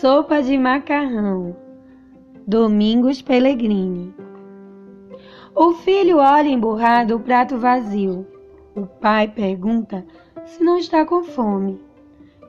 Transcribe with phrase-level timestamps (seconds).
[0.00, 1.54] Sopa de macarrão.
[2.46, 4.14] Domingos Pellegrini.
[5.54, 8.26] O filho olha emburrado o prato vazio.
[8.74, 10.06] O pai pergunta
[10.46, 11.78] se não está com fome.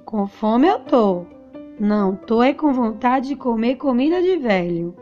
[0.05, 1.25] Com fome eu tô.
[1.77, 4.95] Não, tô é com vontade de comer comida de velho.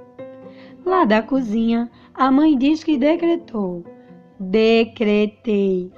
[0.83, 3.85] Lá da cozinha, a mãe diz que decretou.
[4.39, 5.91] Decretei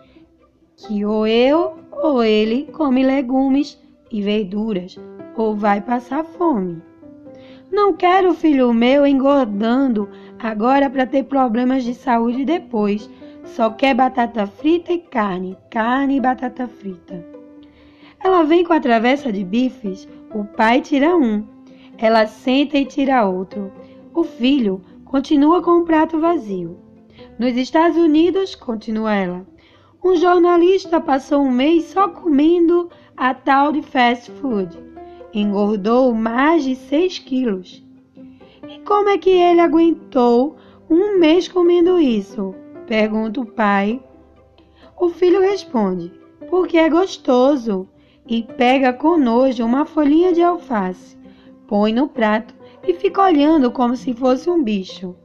[0.75, 4.99] que ou eu ou ele come legumes e verduras
[5.35, 6.81] ou vai passar fome.
[7.71, 13.09] Não quero filho meu engordando agora para ter problemas de saúde depois.
[13.45, 17.25] Só quer batata frita e carne, carne e batata frita.
[18.23, 21.43] Ela vem com a travessa de bifes, o pai tira um.
[21.97, 23.71] Ela senta e tira outro.
[24.13, 26.77] O filho continua com o prato vazio.
[27.39, 29.45] Nos Estados Unidos, continua ela,
[30.03, 34.77] um jornalista passou um mês só comendo a tal de fast food.
[35.33, 37.83] Engordou mais de 6 quilos.
[38.67, 40.57] E como é que ele aguentou
[40.89, 42.53] um mês comendo isso?
[42.85, 44.01] Pergunta o pai.
[44.99, 46.11] O filho responde:
[46.49, 47.87] Porque é gostoso.
[48.27, 51.17] E pega com nojo uma folhinha de alface,
[51.67, 52.53] põe no prato
[52.87, 55.15] e fica olhando como se fosse um bicho.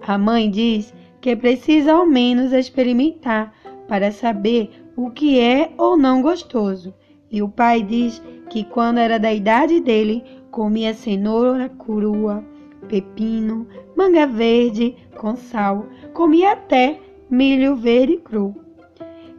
[0.00, 3.54] A mãe diz que precisa ao menos experimentar
[3.86, 6.94] para saber o que é ou não gostoso.
[7.30, 12.44] E o pai diz que quando era da idade dele, comia cenoura crua,
[12.88, 16.98] pepino, manga verde com sal, comia até
[17.30, 18.54] milho verde cru.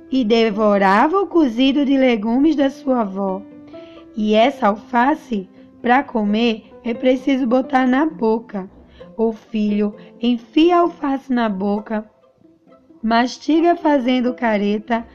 [0.09, 3.41] E devorava o cozido de legumes da sua avó.
[4.15, 5.49] E essa alface,
[5.81, 8.69] para comer, é preciso botar na boca.
[9.17, 12.09] O filho enfia a alface na boca,
[13.03, 15.05] mastiga fazendo careta,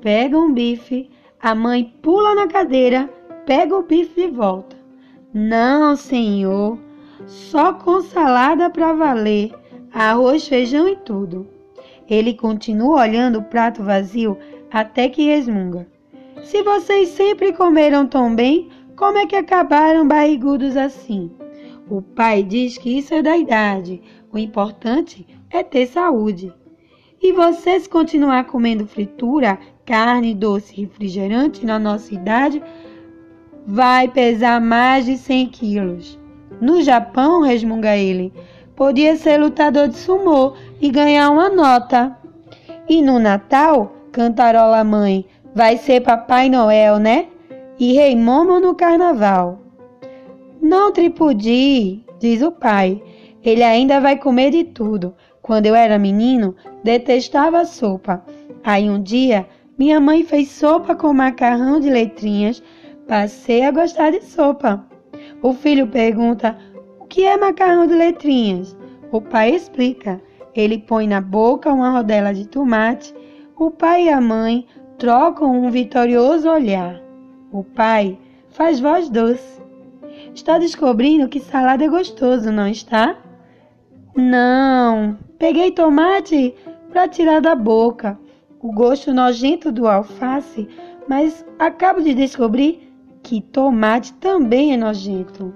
[0.00, 3.08] pega um bife, a mãe pula na cadeira,
[3.44, 4.76] pega o bife de volta.
[5.32, 6.78] Não, senhor,
[7.26, 9.52] só com salada para valer,
[9.92, 11.46] arroz, feijão e tudo.
[12.08, 14.38] Ele continua olhando o prato vazio
[14.70, 15.86] até que resmunga.
[16.42, 21.30] Se vocês sempre comeram tão bem, como é que acabaram barrigudos assim?
[21.88, 24.00] O pai diz que isso é da idade.
[24.32, 26.52] O importante é ter saúde.
[27.26, 32.62] E você se continuar comendo fritura, carne, doce, refrigerante na nossa idade,
[33.66, 36.20] vai pesar mais de 100 quilos.
[36.60, 38.32] No Japão, resmunga ele,
[38.76, 42.16] podia ser lutador de sumô e ganhar uma nota.
[42.88, 47.26] E no Natal, cantarola a mãe, vai ser Papai Noel, né?
[47.76, 49.58] E Rei Momo no Carnaval.
[50.62, 53.02] Não tripudie, diz o pai.
[53.42, 55.12] Ele ainda vai comer de tudo.
[55.46, 58.20] Quando eu era menino, detestava sopa.
[58.64, 59.46] Aí um dia,
[59.78, 62.60] minha mãe fez sopa com macarrão de letrinhas.
[63.06, 64.84] Passei a gostar de sopa.
[65.40, 66.58] O filho pergunta:
[66.98, 68.76] O que é macarrão de letrinhas?
[69.12, 70.20] O pai explica.
[70.52, 73.14] Ele põe na boca uma rodela de tomate.
[73.56, 74.66] O pai e a mãe
[74.98, 77.00] trocam um vitorioso olhar.
[77.52, 78.18] O pai
[78.48, 79.62] faz voz doce.
[80.34, 83.16] Está descobrindo que salada é gostoso, não está?
[84.16, 86.54] Não, peguei tomate
[86.90, 88.18] para tirar da boca
[88.60, 90.68] o gosto nojento do alface,
[91.08, 92.92] mas acabo de descobrir
[93.22, 95.54] que tomate também é nojento.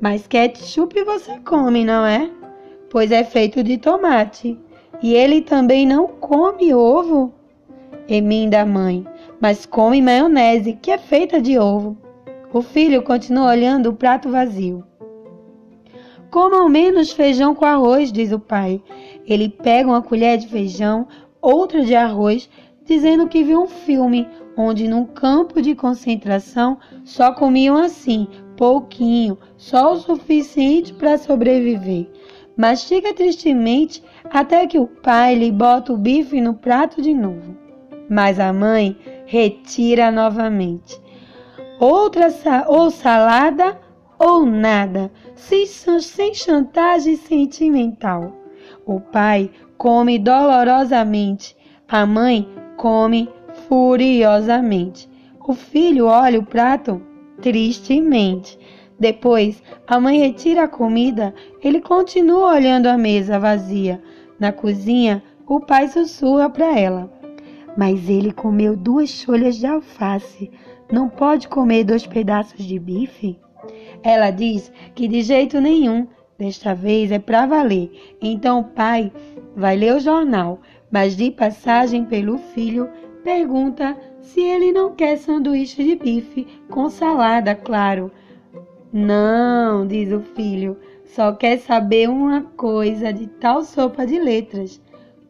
[0.00, 2.30] Mas ketchup você come, não é?
[2.90, 4.58] Pois é feito de tomate.
[5.02, 7.32] E ele também não come ovo?
[8.08, 9.06] Emenda a mãe,
[9.40, 11.96] mas come maionese, que é feita de ovo.
[12.52, 14.82] O filho continua olhando o prato vazio.
[16.30, 18.82] Coma ao menos feijão com arroz, diz o pai.
[19.26, 21.06] Ele pega uma colher de feijão,
[21.40, 22.48] outra de arroz,
[22.84, 29.92] dizendo que viu um filme onde num campo de concentração só comiam assim, pouquinho, só
[29.92, 32.10] o suficiente para sobreviver.
[32.56, 37.56] Mastiga tristemente até que o pai lhe bota o bife no prato de novo.
[38.10, 38.96] Mas a mãe
[39.26, 41.00] retira novamente.
[41.78, 42.28] Outra
[42.66, 43.78] ou salada
[44.18, 48.32] ou nada, sem, sem chantagem sentimental.
[48.84, 51.56] O pai come dolorosamente,
[51.86, 53.28] a mãe come
[53.68, 55.08] furiosamente.
[55.46, 57.00] O filho olha o prato
[57.40, 58.58] tristemente.
[58.98, 61.32] Depois, a mãe retira a comida,
[61.62, 64.02] ele continua olhando a mesa vazia.
[64.38, 67.10] Na cozinha, o pai sussurra para ela.
[67.76, 70.50] Mas ele comeu duas folhas de alface.
[70.90, 73.38] Não pode comer dois pedaços de bife?
[74.02, 76.06] Ela diz que de jeito nenhum,
[76.38, 77.90] desta vez é para valer.
[78.20, 79.12] Então o pai
[79.56, 80.60] vai ler o jornal,
[80.90, 82.88] mas de passagem pelo filho,
[83.24, 88.10] pergunta se ele não quer sanduíche de bife com salada, claro.
[88.92, 94.80] Não, diz o filho, só quer saber uma coisa de tal sopa de letras.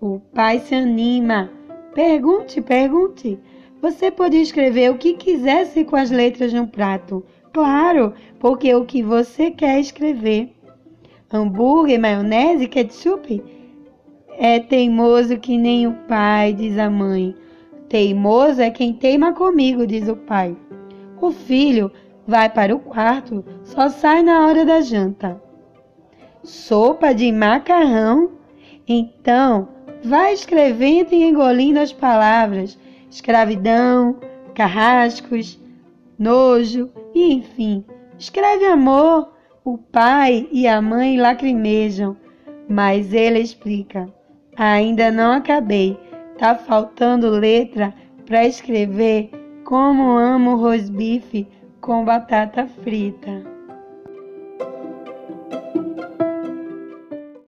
[0.01, 1.51] O pai se anima.
[1.95, 3.39] Pergunte, pergunte.
[3.81, 7.25] Você pode escrever o que quisesse com as letras no prato.
[7.59, 10.55] Claro, porque o que você quer escrever.
[11.29, 13.43] Hambúrguer, maionese, ketchup?
[14.39, 17.35] É teimoso que nem o pai, diz a mãe.
[17.89, 20.57] Teimoso é quem teima comigo, diz o pai.
[21.21, 21.91] O filho
[22.29, 25.43] vai para o quarto, só sai na hora da janta.
[26.45, 28.35] Sopa de macarrão?
[28.87, 29.67] Então,
[30.05, 32.79] vai escrevendo e engolindo as palavras
[33.11, 34.17] escravidão,
[34.55, 35.59] carrascos,
[36.17, 37.85] nojo e enfim.
[38.17, 39.33] Escreve amor,
[39.65, 42.17] o pai e a mãe lacrimejam,
[42.69, 44.09] mas ele explica:
[44.57, 45.99] ainda não acabei,
[46.39, 47.93] tá faltando letra
[48.25, 49.31] para escrever
[49.65, 51.47] como amo rosbife
[51.81, 53.58] com batata frita.